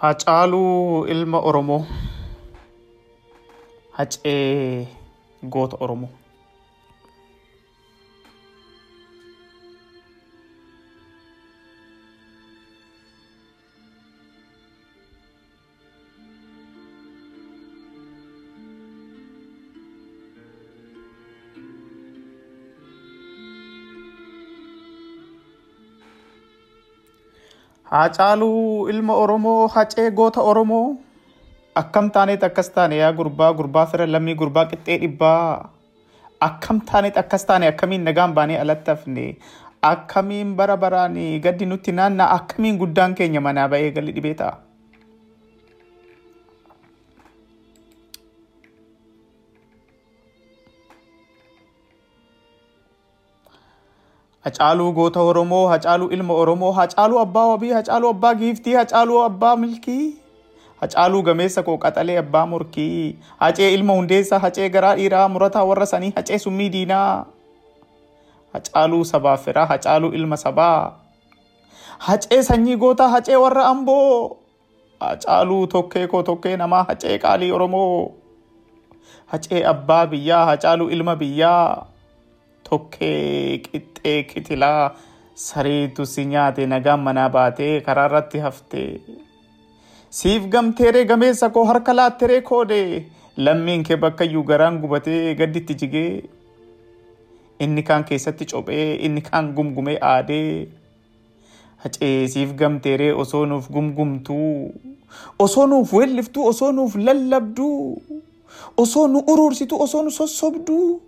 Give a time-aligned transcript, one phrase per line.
[0.00, 1.86] Hacaaluu ilma Oromoo.
[3.90, 4.88] Hacee
[5.50, 6.10] goota Oromoo.
[27.90, 30.96] Hacaaluu ilma Oromoo hacee goota Oromoo.
[31.74, 35.70] Akkam taaneet akkas taane yaa gurbaa gurbaa fira lammii gurbaa qixxee dhibbaa.
[36.48, 39.24] Akkam taaneet akkas taane akkamiin nagaan baanee alatti hafne.
[39.92, 44.56] Akkamiin bara baraan gaddi nutti naanna akkamiin guddaan keenya manaa ba'ee galli dhibee ta'a.
[54.48, 60.16] Hacaaluu goota Oromoo, Hacaaluu ilma Oromoo, Hacaaluu abbaa wabii, Hacaaluu abbaa giiftii, Hacaaluu abbaa milkii.
[60.80, 63.16] Hacaaluu gameessa koo qaxalee abbaa morkii.
[63.40, 67.26] Hacee ilma hundeessaa, Hacee garaa dhiiraa, murataa warra sanii, Hacee summii diinaa.
[68.52, 70.92] Hacaaluu sabaaf firaa, Hacaaluu ilma sabaa.
[71.98, 74.36] Hacee sanyii gootaa, Hacee warra amboo.
[75.00, 78.10] Hacaaluu tokkee koo tokkee namaa, Hacee qaalii Oromoo.
[79.26, 81.86] Hacee abbaa biyyaa, Hacaaluu ilma biyyaa.
[82.68, 84.94] Tokkee qixxee kitilaa
[85.34, 88.82] sareetu si nyaate nagaan manaa baatee karaa irratti hafte.
[90.18, 92.80] Siif gamteeree gameessa koo harka laatteree koode
[93.36, 96.12] lammiin kee bakkayyuu garaan gubatee gadditti jigee.
[97.60, 100.68] Inni kaan keessatti cophee inni kaan gumgumee aadee.
[101.84, 104.72] Hacee siif gamteeree osoo nuuf gumgumtuu.
[105.38, 108.02] Osoo nuuf weelliftuu osoo nuuf lallabduu.
[108.76, 111.00] Osoo nu uruursituu osoo nu sossobduu.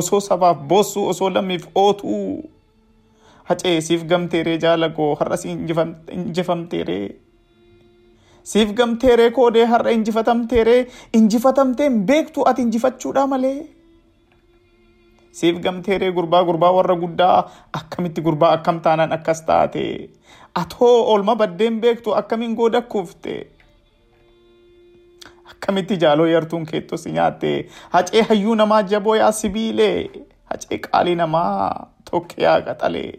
[0.00, 2.50] Osoo sabaaf boossuu osoo lammiif ootuu
[3.50, 5.50] hacee siif gamteeree jaala koo har'a si
[6.18, 7.06] injifamteeree
[8.52, 10.80] siif gamteeree koodee har'a injifatamteeree
[11.18, 13.58] injifatamteen beektu ati injifachuudha malee.
[15.38, 17.38] Siif gamteeree gurbaa gurbaa warra guddaa
[17.78, 19.84] akkamitti gurbaa akkam taanaan akkas taate
[20.60, 23.34] atoo oolma baddeen beektu akkamiin gooda kuufte.
[25.52, 27.52] Akkamitti jaaloo yartuun keettoo si nyaatte
[27.96, 29.98] hacee hayyuu namaa jaboo yaa sibiilee
[30.52, 33.12] hacee qaalii namaa tokkee yaa qaxalee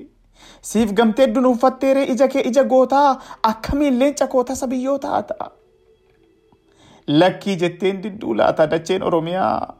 [0.71, 3.09] siif gamtee dunuunfatteeree ija kee ija gootaa
[3.51, 5.51] akkamiin leenca koo tasa biyyoo taata.
[7.07, 9.75] Lakkii jetteen didduu laata dacheen Oromiyaa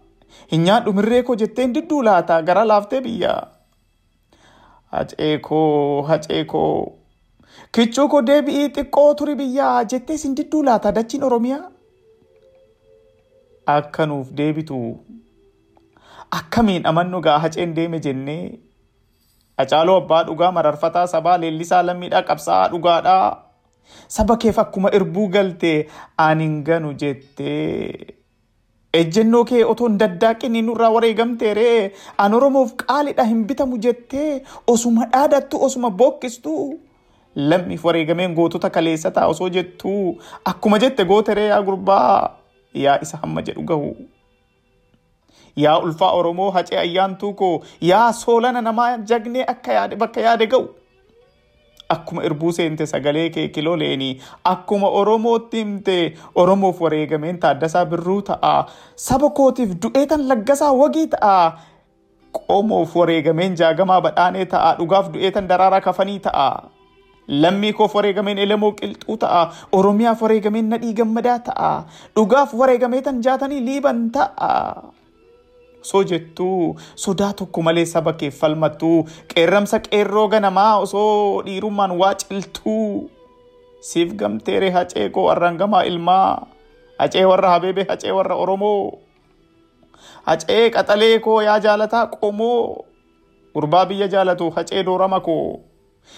[0.52, 3.34] hin nyaadhu mirree koo jetteen didduu laata gara laaftee biyya.
[4.92, 6.98] Hacee koo hacee koo
[7.72, 11.64] kichuu koo deebi'ii xiqqoo turi biyyaa jettee sin didduu laata dachiin Oromiyaa.
[13.66, 14.80] Akka nuuf deebitu
[16.40, 18.60] akkamiin amannu gaa haceen deeme jennee
[19.62, 23.26] hacaaluu abbaa dhugaa mararfataa sabaa leellisaa lammiidhaa qabsaa'aa dhugaadhaa
[24.18, 25.74] saba keef akkuma irbuu galte
[26.28, 28.16] anin ganu jettee
[29.02, 31.92] ejjennoo kee otoo hin daddaaqin nurraa wareegamteeree
[32.26, 34.32] an oromoof qaalidha hin bitamu jettee
[34.76, 36.56] osuma dhaadattu osuma bookkistu
[37.52, 39.94] lammiif wareegameen gootota kaleessa ta'a osoo jettu
[40.52, 42.38] akkuma jette gooteree yaa gurbaa.
[42.84, 43.92] Yaa isa hamma jedhu gahu.
[45.56, 50.66] Yaa ulfaa Oromoo hacee ayyaantuu koo yaa soolana namaa jagnee akka yaade bakka yaade ga'u.
[51.90, 54.10] Akkuma irbuu seente sagalee kee kilooleeni
[54.52, 55.98] akkuma Oromootti himte
[56.36, 58.54] Oromoof wareegameen taaddasaa birruu ta'a.
[58.96, 61.38] Saba kootiif du'eetan laggasaa wagii ta'a.
[62.38, 64.76] Qomoof wareegameen jaagamaa badhaanee ta'a.
[64.80, 66.48] Dhugaaf du'eetan daraaraa kafanii ta'a.
[67.28, 69.42] Lammii koof wareegameen elemoo qilxuu ta'a.
[69.72, 71.72] Oromiyaaf wareegameen nadhii gammadaa ta'a.
[72.16, 74.84] Dhugaaf wareegameetan jaatanii liiban ta'a.
[75.82, 83.10] Osoo jettuu sodaa tokko malee saba keef falmattuu qeerramsa qeerroo ganamaa osoo dhiirummaan waa ciltuu.
[83.82, 86.48] Siif gamteeree hacee koo arrangamaa ilmaa.
[87.00, 88.98] Hacee warra Habeebee hacee warra Oromoo.
[90.26, 92.86] Hacee qaxalee koo yaa jaalataa qomoo.
[93.54, 95.60] Gurbaa biyya jaalatu hacee doorama koo.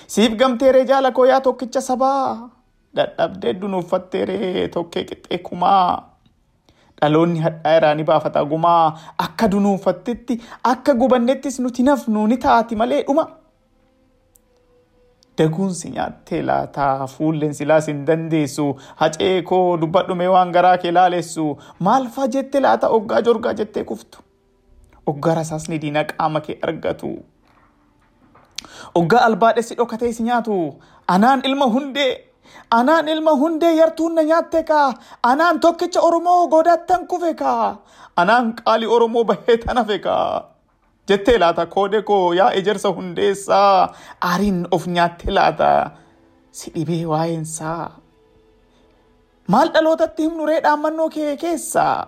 [0.07, 2.49] Siif gamteeree jaala koo yaa tokkicha sabaa.
[2.95, 6.03] Dadhabdee dunuuffatteeree tokkee qixxee kumaa.
[7.01, 8.85] Dhaloonni hadhaa irraa ni baafata gumaa.
[9.25, 13.27] Akka dunuunfattetti akka gubannettis nuti nafnu ni taati malee dhuma.
[15.37, 18.65] Daguun si nyaattee laataa fuulleen silaas hin dandeessu.
[19.01, 21.45] Hacee koo dubbadhume waan garaa kee laalessu.
[21.79, 24.23] Maal faa jette laata oggaa jorgaa jettee kuftu.
[25.05, 27.11] Oggaa rasaasni diina qaama kee argatu.
[28.97, 30.57] Oggaa albaadhessi dhokatee si nyaatu.
[31.15, 32.11] Anaan ilma hundee.
[32.79, 34.93] Anaan ilma hundee yartuun na nyaatte kaa.
[35.23, 37.77] Anaan tokkicha Oromoo godaattan kufe kaa.
[38.15, 40.43] Anaan qaali Oromoo bahee tan hafe kaa.
[41.07, 43.93] Jettee laata koode koo yaa ejersa hundeessaa.
[44.21, 45.71] Aariin of nyaatte laata.
[46.51, 47.91] Si dhibee waa'eensaa.
[49.47, 52.07] Maal dhalootatti himnu ree dhaammannoo kee keessaa?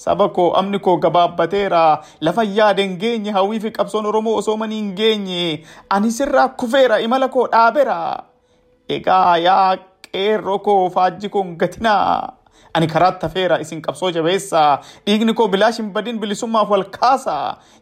[0.00, 1.80] Saba koo amni koo gabaabbateera
[2.20, 5.64] lafa yaada hin geenye hawwii fi qabsoon Oromoo osoo manii hin geenye
[5.96, 7.96] ani sirraa kufeera imala koo dhaabeera.
[8.88, 9.76] Egaa yaa
[10.12, 12.32] qeerroo koo faajji koo gatinaa.
[12.74, 17.36] Ani karaatti hafeera isin qabsoo jabeessaa dhiigni koo bilaash hin badin bilisummaaf wal kaasa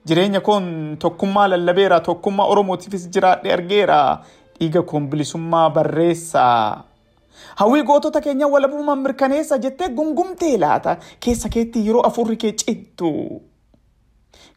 [0.06, 4.00] jireenya koon tokkummaa lallabeera tokkummaa Oromootiifis jiraadhe argeera
[4.59, 6.85] dhiiga koon bilisummaa barreessaa.
[7.58, 13.10] Hawwii gootota keenya walabummaan mirkaneessa jettee gungumtee laata keessa keetti yeroo afurri kee cittu.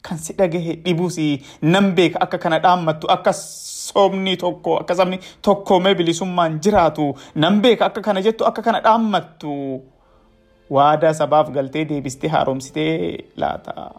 [0.01, 1.17] Kan si dhagahe dhibus
[1.61, 7.85] nan beeka akka kana dhaammattu akka soomni tokko akka sabni tokkoomee bilisummaan jiraatu nan beeka
[7.85, 9.81] akka kana jettu akka kana dhaammattu.
[10.71, 13.91] Waadaa sabaaf galtee deebistee haaromsitee laata.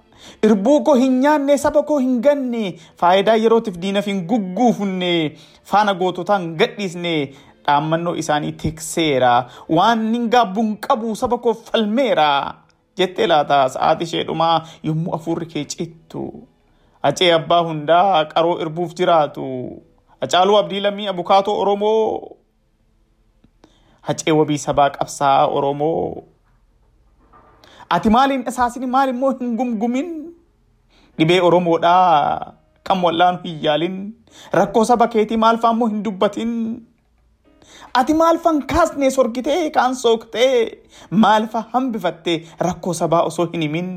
[0.43, 5.10] Irbuu koo hin nyaanne saba koo hin ganne faayidaa yerootiif diinaaf hin gugguufne
[5.72, 7.14] faana goototaan gadhiisne
[7.67, 9.32] dhaammannoo isaanii tikseera.
[9.69, 12.29] Waan hin gaabbuun qabu saba koo falmeera
[12.97, 14.56] jettee laata sa'aatii ishee dhumaa
[14.88, 16.25] yommuu afurri kee cittu.
[17.03, 19.47] Acee abbaa hundaa qaroo irbuuf jiraatu.
[20.20, 22.37] Hacaaluu abdii lammii abukaatoo oromoo.
[24.00, 26.23] Hacee wabii sabaa qabsaa oromoo.
[27.91, 30.09] Ati maaliin isaasini maal immoo hin gumgumin?
[31.19, 32.53] Dhibee oromoodhaa
[32.88, 33.97] kan wallaan hin yaalin
[34.53, 36.53] rakkoo saba keetii maalfaa immoo hin dubbatin.
[37.94, 43.88] Ati maalfan kaasnee sorgitee kaan sooktee maalfa hambifattee rakkoo sabaa osoo hin himin.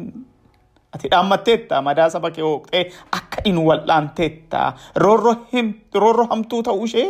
[0.96, 7.10] Ati dhaammatteetta madaa saba kee hooqxee akka inu wal'aanteetta roorroo hamtuu ta'uu ishee.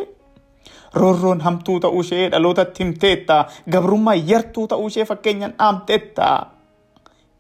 [0.94, 6.46] Roorroon hamtuu ta'uu ishee dhalootatti himteetta gabrummaa yartuu ta'uu ishee fakkeenyaan dhaamteetta.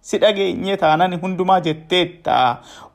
[0.06, 2.34] Si dhageenye taanan hundumaa jetteetta.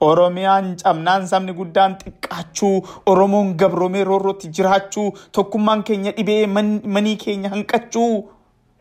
[0.08, 2.74] Oromiyaan cabnaan sabni guddaan xiqqaachuu,
[3.12, 8.12] Oromoon gabroomee roorrootti jiraachuu, tokkummaan keenya dhibee manii keenya hanqachuu,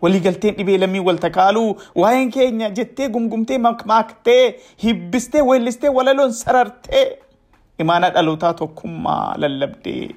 [0.01, 1.73] waliigalteen dhibee lammii wal takaaluu,
[2.03, 7.05] waa'een keenya jettee gumgumtee makmaaktee, hibbistee, weellistee, walaloon sarartee,
[7.79, 10.09] imaana dhalootaa tokkummaa lallabdee.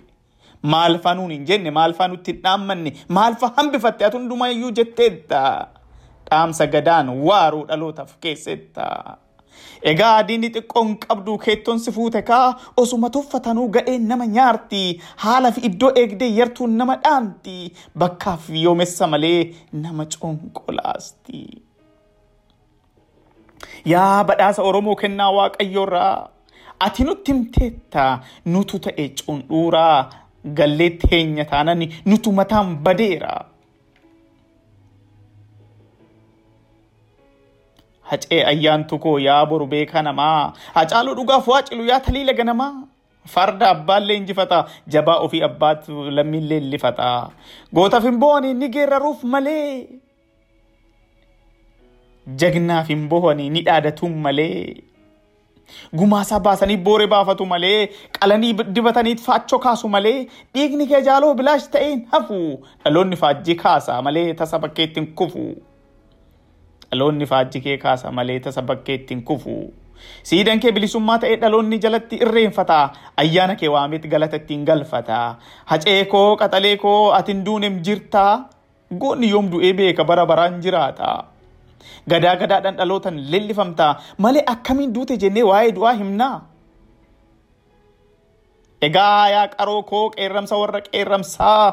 [0.62, 5.40] Maalfaa nuun hin jenne, maalfaa nutti hin dhaammanne, maalfaa hambifatte ati hundumaa iyyuu jetteetta.
[6.32, 8.86] Dhaamsa gadaan waaruu dhalootaaf keessetta.
[9.90, 12.46] Egaa diinni xiqqoon qabdu keettoon si fuute kaa
[12.82, 14.82] osuma tuffatanuu gadheen nama nyaarti
[15.24, 17.56] haala fi iddoo eegdee yartuun nama dhaanti
[17.98, 19.40] bakkaaf yoomessa malee
[19.72, 21.42] nama conqolaasti.
[23.92, 26.28] Yaa badhaasa Oromoo kennaa Waaqayyoorraa
[26.86, 28.04] ati nutti himteetta
[28.44, 30.10] nutu ta'e cundhuuraa
[30.58, 33.41] gallee teenya taanan nutu mataan badeera.
[38.12, 40.52] Hacee ayyaantu koo yaa boru beekaa namaa.
[40.78, 42.72] Hacaaluu dhugaaf waacilu yaa taliila ganamaa
[43.32, 44.56] farda abbaallee injifata
[44.92, 47.10] jabaa ofii abbaatu lammiillee illifata
[47.74, 49.86] gootaaf hin bohanii ni geeraruuf malee.
[52.40, 54.76] Jagnaaf hin bohanii ni dhaadatuun malee.
[56.00, 57.88] Gumaasaa baasanii boore baafatu malee.
[58.18, 60.26] Qalanii dibatanii faachoo kaasu malee.
[60.54, 62.38] Dhiigni kee jaaloo bilaash ta'een hafu.
[62.84, 65.46] Dhaloonni faajjii kaasa malee tasa bakkeetti hin kufu.
[66.92, 69.54] Dhaloonni faajji kee kaasa malee tasa bakkeetti hin kufu.
[70.28, 72.78] Siidan kee bilisummaa ta'ee dhaloonni jalatti irreenfata.
[73.16, 75.18] Ayyaana kee waametti galata ittiin galfata.
[75.72, 78.24] Hacee koo qaxalee koo ati hin duunem jirta.
[79.00, 81.12] Goonni yoom du'ee beeka bara baraan jiraata.
[82.10, 83.94] Gadaa gadaadhaan dhalootan leellifamta.
[84.18, 86.34] Malee akkamiin duute jennee waa'ee du'aa himnaa?
[88.82, 91.72] Egaa yaa qaroo koo qeerramsa warra qeerramsaa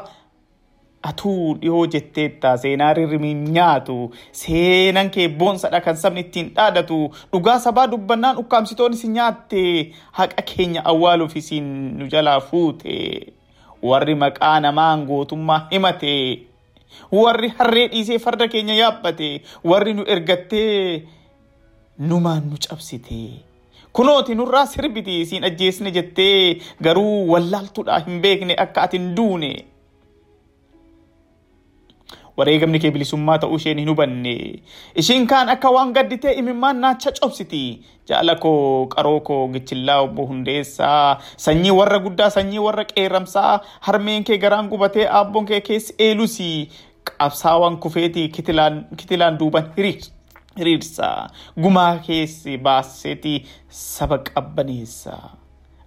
[1.08, 3.94] atuu dhihoo jetteetta seenaa rirrimiin nyaatu
[4.40, 6.98] seenan kee boonsadha kan sabni ittiin dhaadatu
[7.32, 9.62] dhugaa sabaa dubbannaan ukkaamsitoon isin nyaatte
[10.18, 11.64] haqa keenya awwaaluuf isin
[11.98, 12.96] nu jalaa fuute
[13.82, 16.14] warri maqaa namaan gootummaa himate
[17.12, 19.30] warri harree dhiisee farda keenya yaabbate
[19.64, 21.02] warri nu ergattee
[21.98, 23.20] numaan nu cabsite.
[23.92, 29.50] Kunooti nurraa sirbiti siin ajjeesne jettee garuu wallaaltuudha hin beekne akka ati hin duune.
[32.36, 34.34] Wareegamni kee bilisummaa ta'uu isheen hin hubanne.
[34.94, 37.62] Ishiin kaan akka waan gadditee imimmaan naacha cobsiti.
[38.08, 44.38] Jaala koo qaroo koo gichillaa obbo Hundeessaa sanyii warra guddaa sanyii warra qeerramsaa harmeen kee
[44.38, 46.48] garaan gubatee aabboon kee keessi eelusi
[47.10, 51.10] qabsaawwan kufeetii kitilaan duuban hiriirsa
[51.56, 53.34] gumaa keessi baaseeti
[53.68, 55.18] saba qabbaneessa.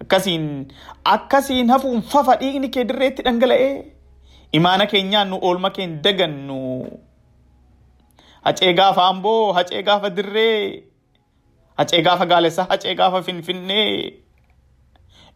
[0.04, 0.68] Akkasiin
[1.06, 3.93] akkasiin hafuun fafa dhiigni kee dirreetti dhangala'ee.
[4.54, 6.60] Imaana keenyaan nu oolma keen dagannu
[8.46, 10.84] hacee gaafa amboo hacee gaafa dirree
[11.78, 14.14] hacee gaafa gaalessaa hacee gaafa finfinnee.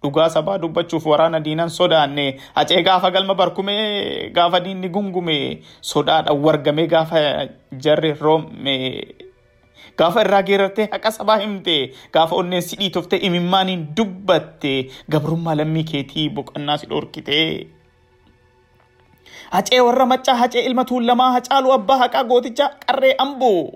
[0.01, 5.37] Dhugaa sabaa dubbachuuf waraana diinan sodaanne hacee gaafa galma barkumee gaafa diinni gungume
[5.81, 7.21] sodaadhaan wargamee gaafa
[7.85, 8.75] jarri roome
[9.97, 11.75] gaafa irraa geerartee haqa sabaa himte
[12.13, 14.75] gaafa onneen si dhiitoftee imimmaaniin dubbatte
[15.09, 17.39] gabrummaa lammii keetii boqonnaa si dhorkite.
[19.51, 23.71] Hacee warra maccaa hacee ilma tuulamaa hacaaluu abbaa haqaa gooticha qarree amboo.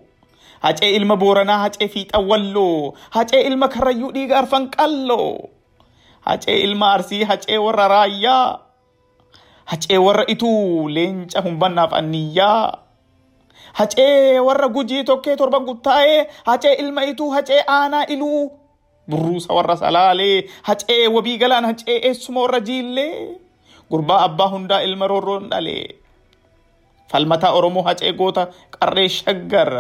[0.66, 5.50] Hacee ilma booranaa hacee fiixan walloo hacee ilma karrayyuu dhiiga arfan qalloo.
[6.28, 8.60] Hacee ilma arsii hacee warra raayyaa.
[9.66, 12.78] Hacee warra ituu leenca humbannaaf anniyyaa.
[13.74, 18.52] Hacee warra gujii tokkee torba guttaa'ee hacee ilma ituu hacee aanaa iluu.
[19.10, 23.38] Burruusa warra salaalee hacee wabii galaan hacee eessuma warra jiillee.
[23.92, 25.96] Gurbaa abbaa hundaa ilma roorroon dhalee.
[27.12, 28.48] Falmataa Oromoo hacee goota
[28.80, 29.72] qarree shaggar.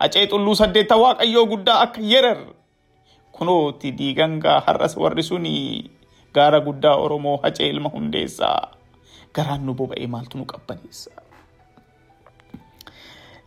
[0.00, 2.40] Hacee xulluu saddeetta waaqayyoo guddaa akka yerar.
[3.32, 5.54] Kunooti diigangaa har'as warri suni
[6.34, 8.72] gaara guddaa Oromoo hacee ilma hundeessaa.
[9.34, 11.10] Garaan nu boba'ee maaltu nu qabbaneessa.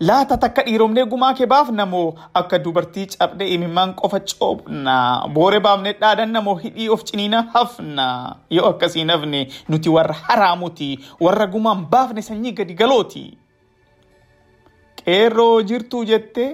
[0.08, 2.06] Laata takka dhiiromnee gumaa kee baafna moo
[2.40, 4.96] akka dubartii cabdee imimmaan qofa coobna
[5.36, 8.08] boore baafnee dhaadanna moo hidhii of ciniina hafna
[8.58, 10.90] yoo akkasiin hafne nuti warra haraamuti
[11.28, 13.24] warra gumaan baafne sanyii gadi galooti.
[15.04, 16.50] Qeerroo jirtuu jette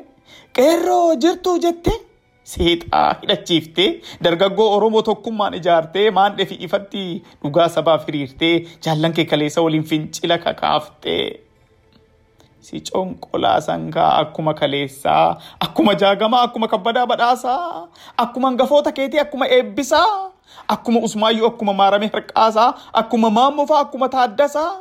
[0.60, 1.92] qeerroo jirtuu jette
[2.54, 3.90] seexaa hidhachiiftee
[4.24, 7.04] dargaggoo Oromoo tokkummaan ijaartee maandhee fi ifatti
[7.44, 11.39] dhugaa sabaaf hiriirtee jaallan kee kaleessa waliin fincila kakaaftee.
[12.68, 17.88] Si conqolaa sangaa akkuma kaleessaa akkuma jaagamaa akkuma kabbadaa badhaasaa
[18.24, 20.12] akkuma hangafoota keetii akkuma eebbisaa
[20.76, 22.70] akkuma usmaayyuu akkuma maaramee harqaasaa
[23.02, 24.72] akkuma maammofaa akkuma taaddasaa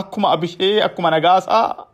[0.00, 1.84] akkuma abishee akkuma nagaasaa.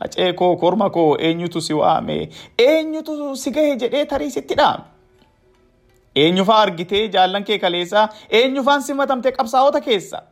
[0.00, 2.16] Hacee koo korma koo eenyutu si waame
[2.58, 4.84] eenyutu si gahe jedhee tarii sitti dhaame.
[6.22, 10.22] Eenyufaa argitee jaallan kee kaleessaa eenyufaan simatamte qabsaa'ota keessa.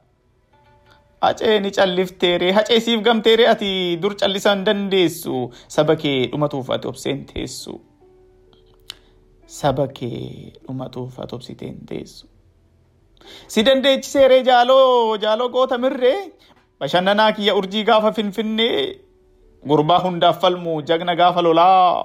[1.24, 3.70] Hacee ni callifteere hacee siif gamteere ati
[4.02, 5.34] dur callisaa hin dandeessu
[5.76, 7.74] saba kee dhumatuuf ati obseen teessu.
[9.58, 12.26] Saba kee dhumatuuf ati obsiteen teessu.
[13.52, 16.16] Si dandeechiseeree jaaloo jaaloo goota mirree
[16.80, 18.78] bashannanaa kiyya urjii gaafa finfinnee
[19.68, 22.04] gurbaa hundaaf falmu jagna gaafa lolaa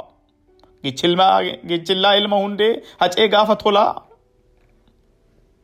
[0.83, 3.91] gichillaa ilma hundee hacee gaafa tolaa.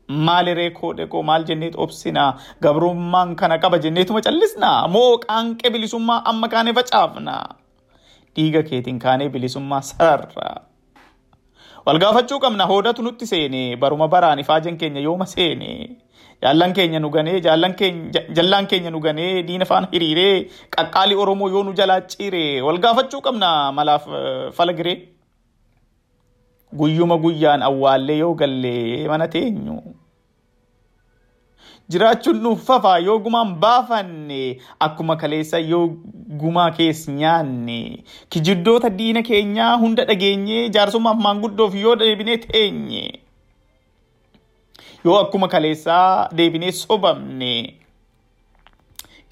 [0.07, 4.87] Maaliree koodhe koo maal jenneet obsinaa gabrummaan kana qaba jenneetuma callisnaa?
[4.87, 7.55] Moo qaanqee bilisummaa amma kaanee facaafnaa
[8.35, 10.55] dhiiga keetiin kaanee bilisummaa sararraa.
[11.85, 15.97] Wal gaafachuu qabna hoodatu nutti seene baruma baraan ifaajan keenya yooma seene
[16.43, 21.73] jaallan keenya nu ganee jallaan keenya nu ganee diina faana hiriiree qaqqaalii Oromoo yoo nu
[21.73, 24.05] jalaa ciire wal gaafachuu qabna malaaf
[24.57, 24.97] fala giree.
[26.75, 29.77] Guyyuma guyyaan awwaallee yoo gallee mana teenyu.
[31.89, 35.87] Jiraachuun nuuf fafaa yoo gumaan baafanne akkuma kaleessa yoo
[36.41, 43.03] gumaa kees nyaanne kijiddoota diina keenyaa hunda dhageenye jaarsummaaf maanguddoof yoo deebinee teenye
[45.05, 47.51] yoo akkuma kaleessaa deebinee sobamne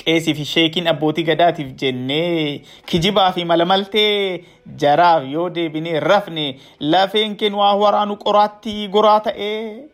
[0.05, 4.43] qeesii fi sheekiin abbootii gadaatiif jennee kijibaa fi malamaltee
[4.83, 6.45] jaraaf yoo deebinee rafne
[6.79, 9.89] lafeen keen waa waraanu qoraattii goraa ta'ee.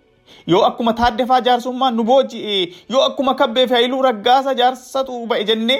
[0.51, 2.57] yoo akkuma taaddefaa jaarsummaan nu booji'e
[2.93, 5.79] yoo akkuma kabbee fi hayluu raggaasa jaarsatu ba'e jennee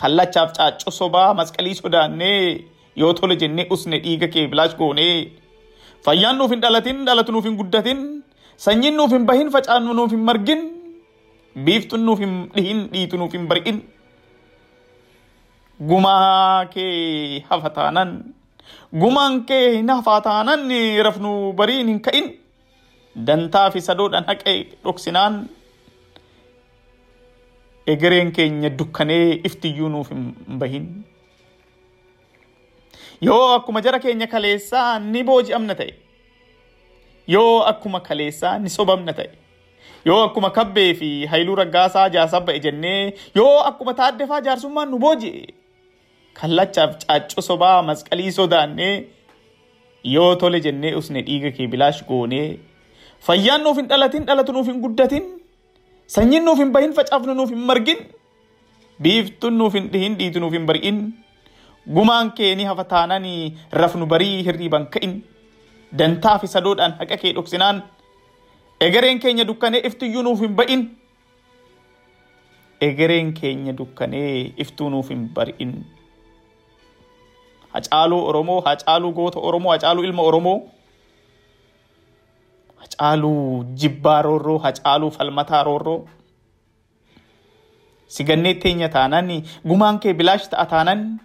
[0.00, 2.40] kallachaaf caaccoo sobaa masqalii sodaannee
[3.02, 5.14] yoo tole jennee usne dhiiga kee bilaash goonee
[6.08, 8.02] fayyaan nuuf hin dhalatin dhalatu nuuf hin guddatin
[8.66, 10.66] sanyiin nuuf hin bahin facaannu nuuf hin margin
[11.64, 13.78] biiftuun nuuf hin dhihin dhiitu nuuf hin bari'in
[15.90, 18.10] gumaa kee hafa taanan
[19.02, 20.68] gumaan kee hin hafaa taanan
[21.08, 22.26] rafnu bariin hin ka'in.
[23.26, 25.36] dantaa fi sadoodhaan haqee dhoksinaan
[27.92, 30.24] egereen keenya dukkanee iftiyyuu nuuf hin
[30.62, 30.84] bahin.
[33.28, 35.94] Yoo akkuma jara keenya kaleessaa ni booji'amna ta'e.
[37.34, 39.30] Yoo akkuma kaleessaa ni sobamna ta'e.
[40.06, 45.46] Yoo akkuma kabbee fi hayluu raggaasaa jaarsa ba'e jennee yoo akkuma taaddefaa jaarsummaan nu booji'e.
[46.40, 48.94] Kallachaaf caaccoo sobaa masqalii sodaannee
[50.14, 52.58] yoo tole jennee usne dhiiga kee bilaash goonee
[53.28, 55.24] fayyaan nuuf hin dhalatin dhalatu nuuf hin guddatin
[56.16, 58.04] sanyiin nuuf hin bahin facaafnu nuuf hin margin
[59.02, 61.00] biiftuun nuuf hin dhihin dhiitu nuuf hin bari'in
[61.96, 63.40] gumaan kee ni hafa taananii
[63.80, 65.16] rafnu barii hirriiban ka'in
[65.98, 67.82] dantaa fi sadoodhaan haqa kee dhoksinaan
[68.80, 70.82] egereen keenya dukkanee iftiyyuu nuuf hin ba'in
[72.80, 75.72] egereen keenya dukkanee iftuu nuuf hin bari'in.
[77.72, 80.58] Hacaaluu Oromoo, Hacaaluu goota Oromoo, Hacaaluu ilma Oromoo.
[82.76, 86.08] Hacaaluu jibbaa roorroo, hacaaluu falmataa roorroo.
[88.06, 89.28] Si gannee teenya taanan
[89.66, 91.20] gumaan kee bilaash ta'a taanan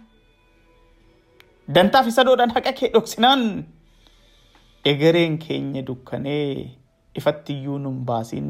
[1.74, 3.64] dantaaf isa doodhaan haqa kee dhoksinaan
[4.84, 6.70] egereen keenya dukkanee
[7.20, 8.48] ifatti iyyuu nun baasin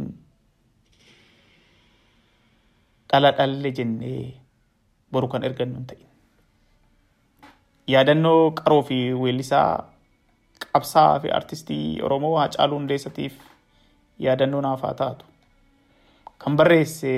[3.12, 4.34] dhala dhalle jennee
[5.12, 6.08] boru kan ergannu hin ta'in.
[7.92, 9.88] Yaadannoo qaroo fi weellisaa
[10.72, 13.34] qabsaa fi artistii Oromoo Hacaaluu Hundeessatiif
[14.26, 15.24] yaadannoo naaf haa taatu.
[16.38, 17.12] Kan barreesse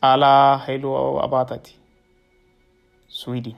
[0.00, 1.74] Caalaa Hailuu Abaataati.
[3.08, 3.56] Swiidin.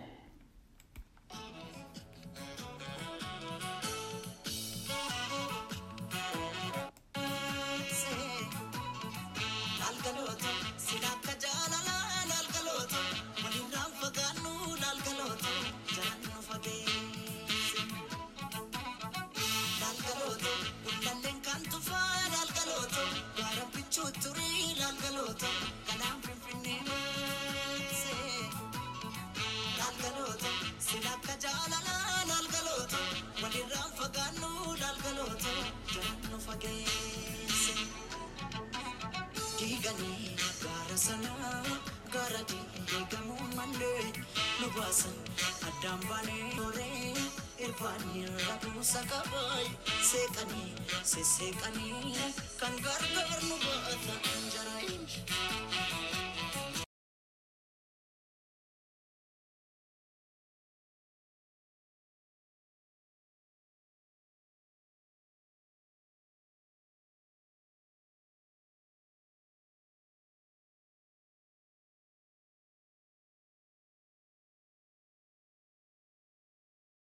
[45.68, 47.14] Addaan baanee horee
[47.66, 49.66] irbaanii rabuusa qabaay
[50.10, 50.70] seeqanii
[51.12, 55.04] sesseeqanii kan gargaar nu baatan jaraayin.